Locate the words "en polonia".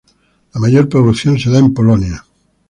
1.59-2.25